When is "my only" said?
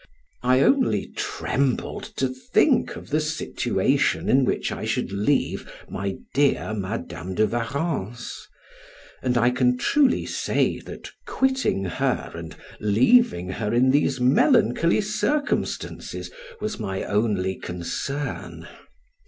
16.79-17.53